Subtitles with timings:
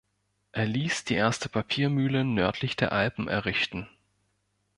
[0.51, 3.87] Er ließ die erste Papiermühle nördlich der Alpen errichten.